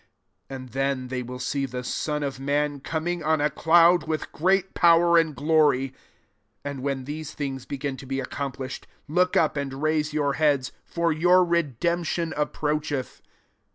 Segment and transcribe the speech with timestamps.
[0.47, 4.31] 27 And then they will see the Son of man coming on a cloud with
[4.31, 5.89] great power and glory.
[6.63, 10.71] 28 And when these things begin to be accomplished, look up and raise your heads:
[10.85, 13.21] for your redemption approacheth."